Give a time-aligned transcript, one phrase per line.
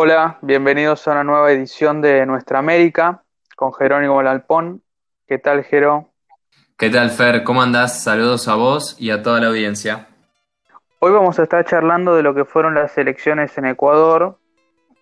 [0.00, 3.24] Hola, bienvenidos a una nueva edición de Nuestra América
[3.56, 4.80] con Jerónimo Lalpón.
[5.26, 6.12] ¿Qué tal, Jero?
[6.76, 7.42] ¿Qué tal, Fer?
[7.42, 8.04] ¿Cómo andás?
[8.04, 10.06] Saludos a vos y a toda la audiencia.
[11.00, 14.38] Hoy vamos a estar charlando de lo que fueron las elecciones en Ecuador,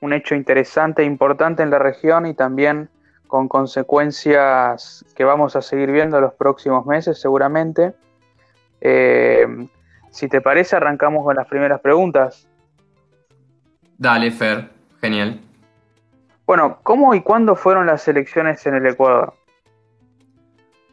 [0.00, 2.88] un hecho interesante e importante en la región y también
[3.26, 7.92] con consecuencias que vamos a seguir viendo en los próximos meses seguramente.
[8.80, 9.46] Eh,
[10.10, 12.48] si te parece, arrancamos con las primeras preguntas.
[13.98, 14.75] Dale, Fer.
[15.06, 15.40] Genial.
[16.46, 19.34] Bueno, ¿cómo y cuándo fueron las elecciones en el Ecuador?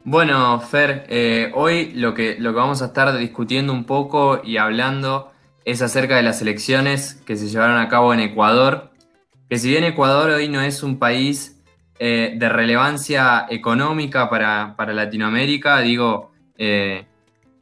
[0.04, 4.58] Bueno, Fer, eh, hoy lo que, lo que vamos a estar discutiendo un poco y
[4.58, 5.32] hablando
[5.66, 8.92] es acerca de las elecciones que se llevaron a cabo en Ecuador,
[9.50, 11.60] que si bien Ecuador hoy no es un país
[11.98, 17.08] eh, de relevancia económica para, Latinoamérica, digo, eh,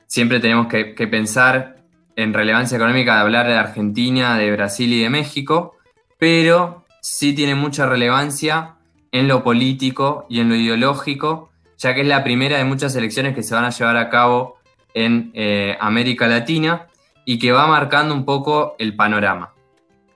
[0.05, 1.77] siempre tenemos que, pensar
[2.17, 5.77] en relevancia económica de hablar de Argentina, de Brasil y de México,
[6.22, 8.75] pero sí tiene mucha relevancia
[9.11, 13.33] en lo político y en lo ideológico, ya que es la primera de muchas elecciones
[13.33, 14.59] que se van a llevar a cabo
[14.94, 16.89] en eh, América Latina
[17.25, 19.55] y que va marcando un poco el panorama.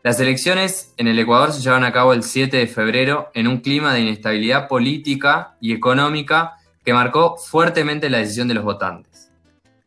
[0.04, 3.62] Las elecciones en el Ecuador se llevan a cabo el 7 de febrero en un
[3.62, 9.32] clima de inestabilidad política y económica que marcó fuertemente la decisión de los votantes.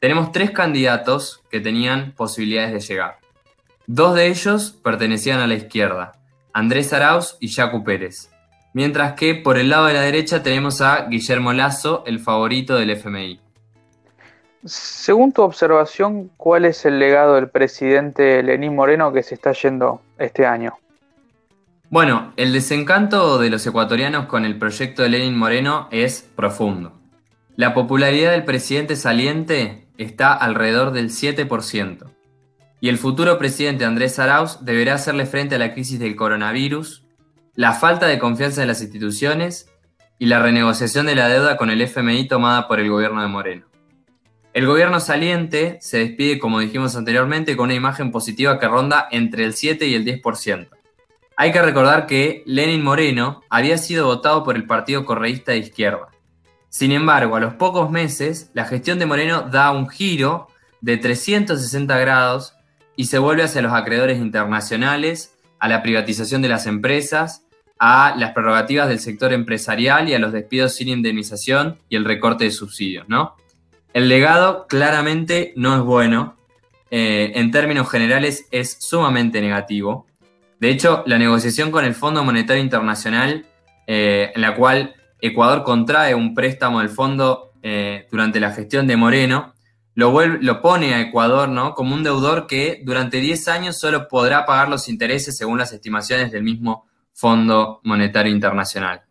[0.00, 3.18] Tenemos tres candidatos que tenían posibilidades de llegar.
[3.90, 6.12] Dos de ellos pertenecían a la izquierda,
[6.52, 8.30] Andrés Arauz y Jacu Pérez,
[8.74, 12.90] mientras que por el lado de la derecha tenemos a Guillermo Lazo, el favorito del
[12.90, 13.40] FMI.
[14.62, 20.02] Según tu observación, ¿cuál es el legado del presidente Lenín Moreno que se está yendo
[20.18, 20.74] este año?
[21.88, 26.92] Bueno, el desencanto de los ecuatorianos con el proyecto de Lenín Moreno es profundo.
[27.56, 32.17] La popularidad del presidente saliente está alrededor del 7%
[32.80, 37.04] y el futuro presidente Andrés Arauz deberá hacerle frente a la crisis del coronavirus,
[37.54, 39.68] la falta de confianza en las instituciones
[40.18, 43.66] y la renegociación de la deuda con el FMI tomada por el gobierno de Moreno.
[44.52, 49.44] El gobierno saliente se despide, como dijimos anteriormente, con una imagen positiva que ronda entre
[49.44, 50.68] el 7 y el 10%.
[51.36, 56.08] Hay que recordar que Lenin Moreno había sido votado por el Partido Correísta de Izquierda.
[56.68, 60.48] Sin embargo, a los pocos meses, la gestión de Moreno da un giro
[60.80, 62.54] de 360 grados
[62.98, 67.44] y se vuelve hacia los acreedores internacionales, a la privatización de las empresas,
[67.78, 72.42] a las prerrogativas del sector empresarial y a los despidos sin indemnización y el recorte
[72.42, 73.36] de subsidios, ¿no?
[73.92, 76.34] El legado claramente no es bueno,
[76.90, 80.08] eh, en términos generales es sumamente negativo.
[80.58, 83.46] De hecho, la negociación con el Fondo Monetario Internacional,
[83.86, 88.96] eh, en la cual Ecuador contrae un préstamo del fondo eh, durante la gestión de
[88.96, 89.54] Moreno,
[89.98, 91.74] lo, pone a Ecuador ¿no?
[91.74, 96.30] como un deudor que durante 10 años solo podrá pagar los intereses según las estimaciones
[96.30, 99.02] del mismo Fondo Monetario Internacional.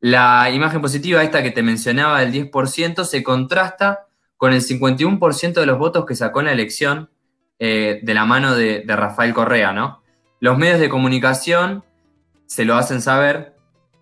[0.00, 4.06] La imagen positiva, esta que te mencionaba del 10%, se contrasta
[4.36, 7.08] con el 51% de los votos que sacó en la elección
[7.58, 9.72] eh, de la mano de, de, Rafael Correa.
[9.72, 10.02] ¿no?
[10.40, 11.84] Los medios de comunicación
[12.44, 13.56] se lo hacen saber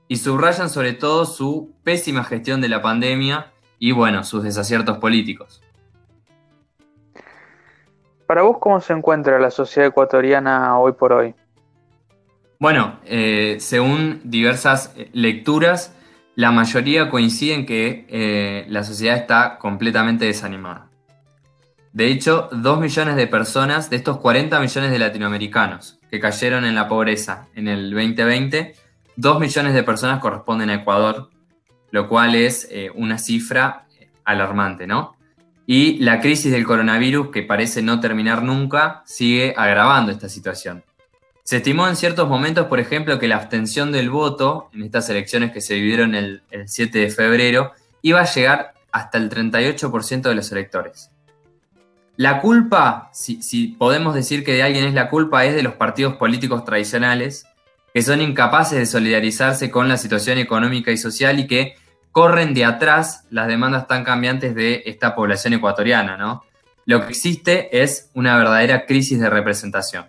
[0.09, 5.62] y subrayan sobre todo su pésima gestión de la pandemia y bueno, sus desaciertos políticos.
[8.27, 11.34] Para vos, ¿cómo se encuentra la sociedad ecuatoriana hoy por hoy?
[12.62, 15.97] Bueno, eh, según diversas eh, lecturas,
[16.37, 20.88] la mayoría coinciden que eh, la sociedad está completamente desanimada.
[21.93, 26.77] De hecho, 2 millones de personas, de estos 40 millones de latinoamericanos que cayeron en
[26.77, 28.77] la pobreza en el 2020,
[29.16, 31.30] 2 millones de personas corresponden a Ecuador,
[31.91, 33.86] lo cual es una cifra
[34.25, 35.16] alarmante, ¿no?
[35.66, 40.82] Y la crisis del coronavirus, que parece no terminar nunca, sigue agravando esta situación.
[41.44, 45.53] Se estimó en ciertos momentos, por ejemplo, que la abstención del voto en estas elecciones
[45.53, 50.53] que se vivieron el, 7 de febrero iba a llegar hasta el 38% de los
[50.53, 51.10] electores.
[52.16, 55.74] La culpa, si, si, podemos decir que de alguien es la culpa, es de los
[55.74, 57.47] partidos políticos tradicionales,
[57.92, 61.74] que son incapaces de solidarizarse con la situación económica y social y que
[62.12, 66.44] corren de atrás las demandas tan cambiantes de esta población ecuatoriana, ¿no?
[66.84, 70.06] Lo que existe es una verdadera crisis de representación.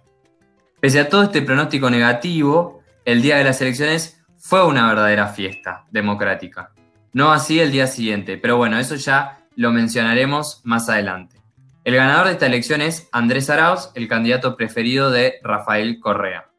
[0.79, 5.85] Pese a todo este pronóstico negativo, el día de las elecciones fue una verdadera fiesta
[5.91, 6.71] democrática.
[7.13, 11.37] No así el día siguiente, pero bueno, eso ya lo mencionaremos más adelante.
[11.83, 16.49] El ganador de esta elección es Andrés Arauz, el candidato preferido de Rafael Correa.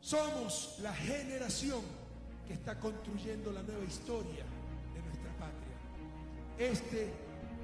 [0.00, 1.97] Somos la generación
[2.48, 4.44] que está construyendo la nueva historia
[4.94, 5.76] de nuestra patria.
[6.58, 7.12] Este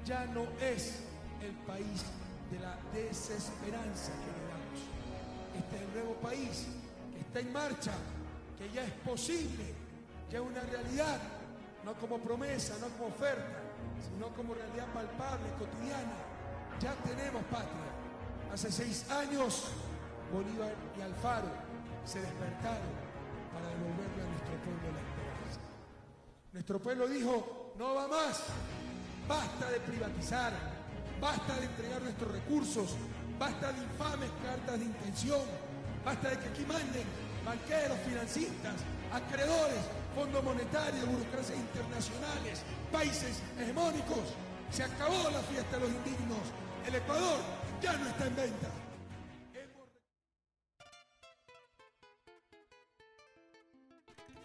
[0.04, 1.00] ya no es
[1.42, 2.04] el país
[2.50, 6.66] de la desesperanza que este es el nuevo país
[7.12, 7.92] que está en marcha,
[8.58, 9.72] que ya es posible,
[10.30, 11.20] ya es una realidad,
[11.84, 13.60] no como promesa, no como oferta,
[14.02, 16.18] sino como realidad palpable, cotidiana.
[16.80, 17.88] Ya tenemos patria.
[18.52, 19.68] Hace seis años
[20.32, 21.48] Bolívar y Alfaro
[22.04, 22.94] se despertaron
[23.52, 24.13] para devolverle
[26.54, 28.44] Nuestro pueblo dijo, no va más,
[29.26, 30.52] basta de privatizar,
[31.20, 32.94] basta de entregar nuestros recursos,
[33.36, 35.40] basta de infames cartas de intención,
[36.04, 37.02] basta de que aquí manden
[37.44, 38.74] banqueros, financistas,
[39.12, 39.80] acreedores,
[40.14, 42.62] Fondo Monetario, burocracias internacionales,
[42.92, 44.22] países hegemónicos.
[44.70, 46.38] Se acabó la fiesta de los indignos.
[46.86, 47.40] El Ecuador
[47.82, 48.68] ya no está en venta.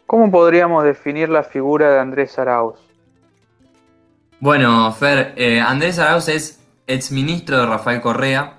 [0.09, 2.79] ¿Cómo podríamos definir la figura de Andrés Arauz?
[4.39, 8.57] Bueno, Fer, eh, Andrés Arauz es exministro de Rafael Correa,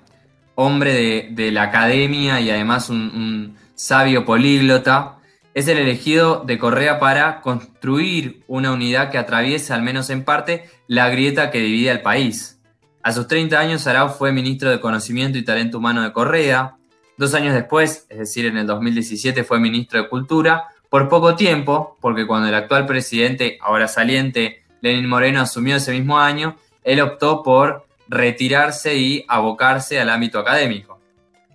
[0.54, 5.18] hombre de, la academia y además un, un sabio políglota.
[5.52, 10.70] Es el elegido de Correa para construir una unidad que atraviese, al menos en parte,
[10.86, 12.60] la grieta que divide al país.
[13.02, 16.76] A sus 30 años, Arauz fue ministro de Conocimiento y Talento Humano de Correa.
[17.18, 21.96] Dos años después, es decir, en el 2017, fue ministro de Cultura por poco tiempo,
[22.00, 27.42] porque cuando el actual presidente, ahora saliente, Lenin Moreno, asumió ese mismo año, él optó
[27.42, 30.98] por retirarse y abocarse al ámbito académico.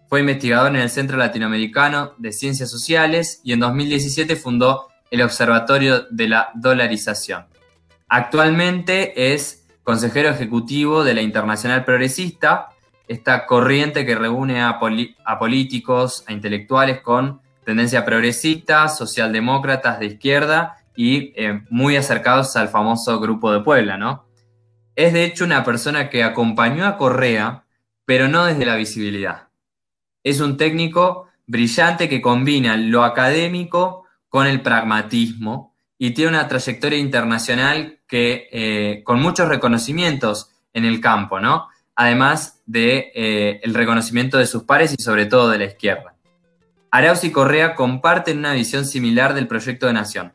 [0.08, 6.06] Fue investigador en el Centro Latinoamericano de Ciencias Sociales y en 2017 fundó el Observatorio
[6.10, 7.46] de la Dolarización.
[8.08, 12.70] Actualmente es consejero ejecutivo de la Internacional Progresista,
[13.08, 14.80] esta corriente que reúne a,
[15.26, 22.70] a políticos, a intelectuales con tendencia progresista, socialdemócratas de izquierda y eh, muy acercados al
[22.70, 24.26] famoso Grupo de Puebla, ¿no?
[24.96, 27.66] Es de hecho una persona que acompañó a Correa,
[28.06, 29.50] pero no desde la visibilidad.
[30.24, 37.00] Es un técnico brillante que combina lo académico con el pragmatismo y tiene una trayectoria
[37.00, 41.68] internacional que, eh, con muchos reconocimientos en el campo, ¿no?
[41.96, 46.15] Además de, eh, el reconocimiento de sus pares y sobre todo de la izquierda.
[46.96, 50.32] Arauz y Correa comparten una visión similar del proyecto de nación.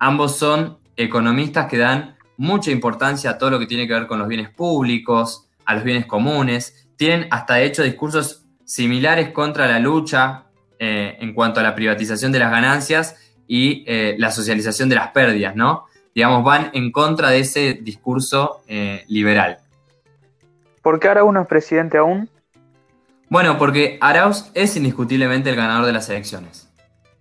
[0.00, 4.18] Ambos son economistas que dan mucha importancia a todo lo que tiene que ver con
[4.18, 6.88] los bienes públicos, a los bienes comunes.
[6.96, 10.46] Tienen hasta de hecho discursos similares contra la lucha
[10.80, 15.12] eh, en cuanto a la privatización de las ganancias y eh, la socialización de las
[15.12, 15.84] pérdidas, ¿no?
[16.12, 19.58] Digamos, van en contra de ese discurso eh, liberal.
[20.82, 22.28] ¿Por qué ahora uno es presidente aún?
[23.30, 26.68] Bueno, porque Arauz es indiscutiblemente el ganador de las elecciones.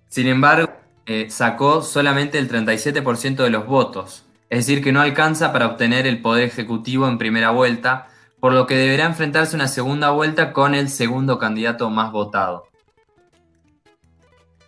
[0.08, 0.72] Sin embargo,
[1.06, 6.08] eh, sacó solamente el 37% de los votos, es decir, que no alcanza para obtener
[6.08, 8.08] el poder ejecutivo en primera vuelta,
[8.40, 12.64] por lo que deberá enfrentarse una segunda vuelta con el segundo candidato más votado.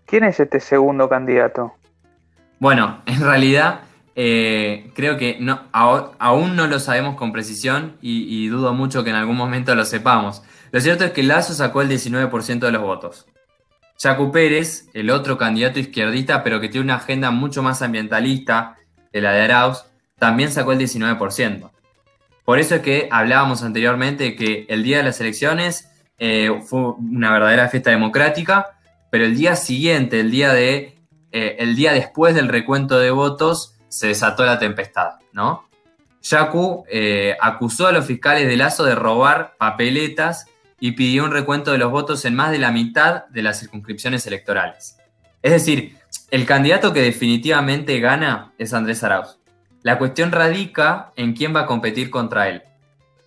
[0.06, 1.74] ¿Quién es este segundo candidato?
[2.60, 3.80] Bueno, en realidad
[4.16, 9.10] eh, creo que no, aún no lo sabemos con precisión y, y dudo mucho que
[9.10, 10.44] en algún momento lo sepamos.
[10.72, 13.28] Lo cierto es que Lazo sacó el 19% de los votos.
[14.02, 18.78] Jacu Pérez, el otro candidato izquierdista, pero que tiene una agenda mucho más ambientalista
[19.12, 19.84] de la de Arauz,
[20.18, 21.72] también sacó el 19%.
[22.46, 27.32] Por eso es que hablábamos anteriormente que el día de las elecciones eh, fue una
[27.32, 28.78] verdadera fiesta democrática,
[29.12, 31.00] pero el día siguiente, el día, de,
[31.32, 35.68] eh, el día después del recuento de votos, se desató la tempestad, ¿no?
[36.24, 40.46] Yacu eh, acusó a los fiscales de Lazo de robar papeletas
[40.82, 44.26] y pidió un recuento de los votos en más de la mitad de las circunscripciones
[44.26, 44.98] electorales.
[45.44, 45.96] Es decir,
[46.32, 49.38] el candidato que definitivamente gana es Andrés Arauz.
[49.84, 52.64] La cuestión radica en quién va a competir contra él.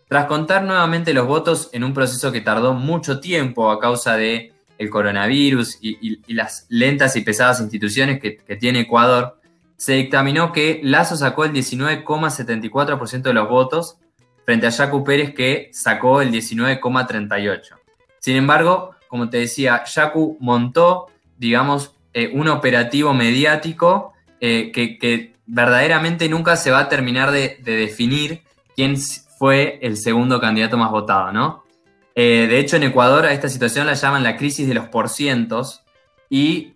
[0.09, 4.53] Tras contar nuevamente los votos en un proceso que tardó mucho tiempo a causa de
[4.77, 9.39] el coronavirus y, las lentas y pesadas instituciones que, que tiene Ecuador,
[9.77, 13.99] se dictaminó que Lazo sacó el 19,74% de los votos
[14.45, 17.77] frente a Yacu Pérez que sacó el 19,38.
[18.19, 21.07] Sin embargo, como te decía, Yacu montó,
[21.39, 27.77] digamos, eh, un operativo mediático eh, que, verdaderamente nunca se va a terminar de, de,
[27.77, 28.43] definir
[28.75, 28.97] quién
[29.39, 31.65] fue el segundo candidato más votado, ¿no?
[32.15, 35.83] Eh, de hecho, en Ecuador a esta situación la llaman la crisis de los porcientos
[36.31, 36.71] y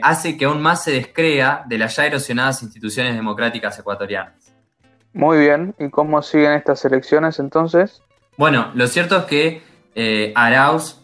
[0.00, 4.55] hace que aún más se descrea de las ya erosionadas instituciones democráticas ecuatorianas.
[5.16, 8.02] Muy bien, ¿y cómo siguen estas elecciones entonces?
[8.36, 9.62] Bueno, lo cierto es que
[9.94, 11.00] eh, Arauz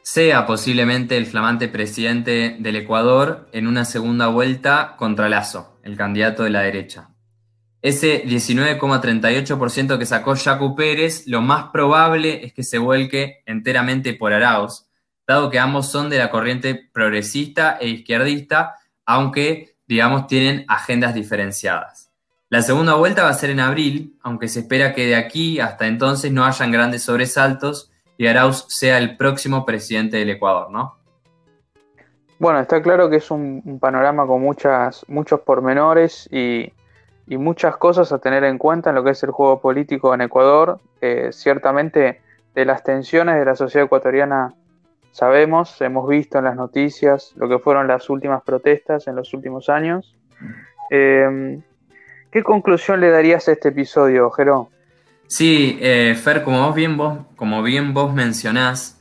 [0.00, 6.42] sea posiblemente el flamante presidente del Ecuador en una segunda vuelta contra Lazo, el candidato
[6.44, 7.10] de la derecha.
[7.82, 14.32] Ese 19,38% que sacó Jacu Pérez, lo más probable es que se vuelque enteramente por
[14.32, 14.86] Arauz,
[15.26, 22.03] dado que ambos son de la corriente progresista e izquierdista, aunque, digamos, tienen agendas diferenciadas.
[22.54, 25.88] La segunda vuelta va a ser en abril, aunque se espera que de aquí hasta
[25.88, 30.94] entonces no hayan grandes sobresaltos y Arauz sea el próximo presidente del Ecuador, ¿no?
[32.38, 36.72] Bueno, está claro que es un, panorama con muchas, muchos pormenores y,
[37.26, 40.78] muchas cosas a tener en cuenta en lo que es el juego político en Ecuador.
[41.32, 42.20] ciertamente
[42.54, 44.54] de las tensiones de la sociedad ecuatoriana
[45.10, 49.68] sabemos, hemos visto en las noticias lo que fueron las últimas protestas en los últimos
[49.68, 50.14] años.
[50.90, 51.60] Eh,
[52.34, 54.68] ¿Qué conclusión le darías a este episodio, Jero?
[55.28, 58.98] Sí, eh, Fer, como bien vos, como bien vos mencionás,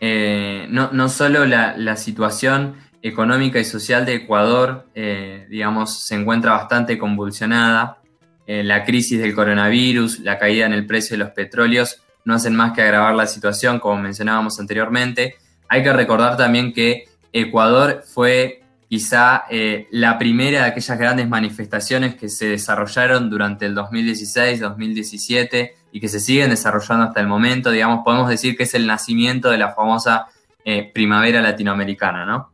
[0.00, 6.52] eh, no, no, solo la, situación económica y social de Ecuador, eh, digamos, se encuentra
[6.52, 7.98] bastante convulsionada.
[8.46, 12.74] la crisis del coronavirus, la caída en el precio de los petróleos no hacen más
[12.74, 15.34] que agravar la situación, como mencionábamos anteriormente.
[15.68, 18.57] Hay que recordar también que Ecuador fue
[18.88, 19.44] quizá
[19.90, 26.20] la primera de aquellas grandes manifestaciones que se desarrollaron durante el 2016-2017 y que se
[26.20, 30.26] siguen desarrollando hasta el momento, digamos, podemos decir que es el nacimiento de la famosa
[30.64, 32.50] eh, primavera latinoamericana, ¿no?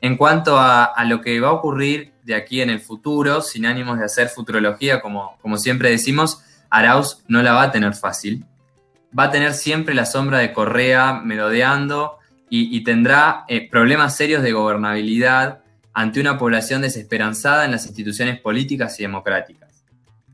[0.00, 3.98] En cuanto a, lo que va a ocurrir de aquí en el futuro, sin ánimos
[3.98, 8.44] de hacer futurología, como, como siempre decimos, Arauz no la va a tener fácil.
[9.16, 14.52] Va a tener siempre la sombra de Correa merodeando y, tendrá eh, problemas serios de
[14.52, 15.61] gobernabilidad
[15.94, 19.84] ante una población desesperanzada en las instituciones políticas y democráticas.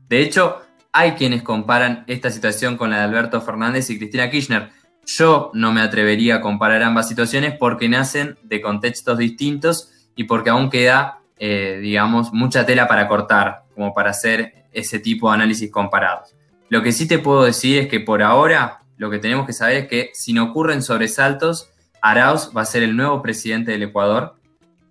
[0.07, 0.61] De hecho,
[0.91, 4.69] hay quienes comparan esta situación con la de Alberto Fernández y Cristina Kirchner.
[5.05, 10.49] Yo no me atrevería a comparar ambas situaciones porque nacen de contextos distintos y porque
[10.49, 15.71] aún queda, eh, digamos, mucha tela para cortar, como para hacer ese tipo de análisis
[15.71, 16.35] comparados.
[16.69, 19.77] Lo que sí te puedo decir es que por ahora lo que tenemos que saber
[19.77, 21.69] es que si no ocurren sobresaltos,
[22.01, 24.35] Arauz va a ser el nuevo presidente del Ecuador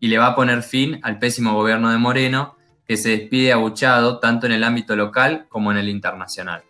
[0.00, 4.18] y le va a poner fin al pésimo gobierno de Moreno que se despide abuchado
[4.18, 6.62] tanto en el ámbito local como en el internacional.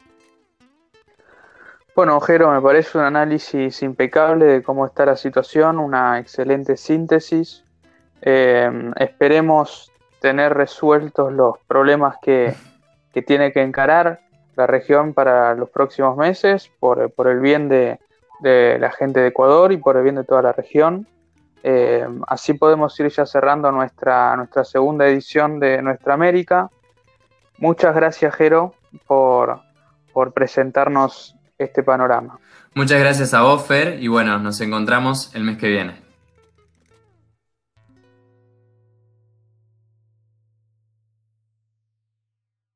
[1.94, 7.64] Bueno, Ojero, me parece un análisis impecable de cómo está la situación, una excelente síntesis.
[8.22, 12.54] Eh, esperemos tener resueltos los problemas que,
[13.26, 14.20] tiene que encarar
[14.54, 17.98] la región para los próximos meses, por, el bien de,
[18.38, 21.08] de, la gente de Ecuador y por el bien de toda la región.
[21.62, 26.70] Eh, así podemos ir ya cerrando nuestra, nuestra segunda edición de Nuestra América.
[27.58, 28.74] Muchas gracias, Jero,
[29.06, 29.60] por,
[30.12, 32.38] por presentarnos este panorama.
[32.74, 36.07] Muchas gracias a Offer y bueno, nos encontramos el mes que viene.